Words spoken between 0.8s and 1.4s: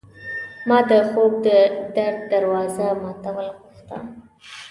د خوب